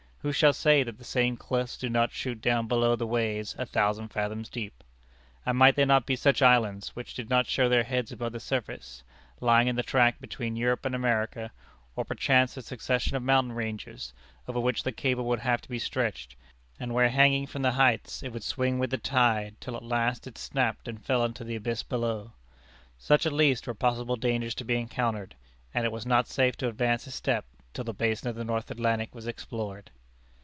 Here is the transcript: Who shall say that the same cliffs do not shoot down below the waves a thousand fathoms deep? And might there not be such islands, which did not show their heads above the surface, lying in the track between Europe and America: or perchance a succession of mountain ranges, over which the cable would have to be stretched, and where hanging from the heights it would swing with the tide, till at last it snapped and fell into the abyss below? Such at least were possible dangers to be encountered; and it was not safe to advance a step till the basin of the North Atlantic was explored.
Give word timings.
Who 0.23 0.31
shall 0.31 0.53
say 0.53 0.83
that 0.83 0.99
the 0.99 1.03
same 1.03 1.35
cliffs 1.35 1.77
do 1.79 1.89
not 1.89 2.11
shoot 2.11 2.39
down 2.41 2.67
below 2.67 2.95
the 2.95 3.07
waves 3.07 3.55
a 3.57 3.65
thousand 3.65 4.09
fathoms 4.09 4.49
deep? 4.49 4.83
And 5.47 5.57
might 5.57 5.75
there 5.75 5.87
not 5.87 6.05
be 6.05 6.15
such 6.15 6.43
islands, 6.43 6.89
which 6.95 7.15
did 7.15 7.27
not 7.27 7.47
show 7.47 7.67
their 7.67 7.81
heads 7.83 8.11
above 8.11 8.31
the 8.33 8.39
surface, 8.39 9.01
lying 9.39 9.67
in 9.67 9.75
the 9.75 9.81
track 9.81 10.21
between 10.21 10.55
Europe 10.55 10.85
and 10.85 10.93
America: 10.93 11.51
or 11.95 12.05
perchance 12.05 12.55
a 12.55 12.61
succession 12.61 13.17
of 13.17 13.23
mountain 13.23 13.53
ranges, 13.53 14.13
over 14.47 14.59
which 14.59 14.83
the 14.83 14.91
cable 14.91 15.25
would 15.25 15.39
have 15.39 15.59
to 15.61 15.67
be 15.69 15.79
stretched, 15.79 16.35
and 16.79 16.93
where 16.93 17.09
hanging 17.09 17.47
from 17.47 17.63
the 17.63 17.71
heights 17.71 18.21
it 18.21 18.31
would 18.31 18.43
swing 18.43 18.77
with 18.77 18.91
the 18.91 18.99
tide, 18.99 19.55
till 19.59 19.75
at 19.75 19.81
last 19.81 20.27
it 20.27 20.37
snapped 20.37 20.87
and 20.87 21.03
fell 21.03 21.25
into 21.25 21.43
the 21.43 21.55
abyss 21.55 21.81
below? 21.81 22.31
Such 22.99 23.25
at 23.25 23.33
least 23.33 23.65
were 23.65 23.73
possible 23.73 24.17
dangers 24.17 24.53
to 24.53 24.63
be 24.65 24.75
encountered; 24.75 25.33
and 25.73 25.83
it 25.83 25.91
was 25.91 26.05
not 26.05 26.27
safe 26.27 26.55
to 26.57 26.67
advance 26.67 27.07
a 27.07 27.11
step 27.11 27.45
till 27.73 27.85
the 27.85 27.91
basin 27.91 28.27
of 28.29 28.35
the 28.35 28.45
North 28.45 28.69
Atlantic 28.69 29.15
was 29.15 29.25
explored. 29.25 29.89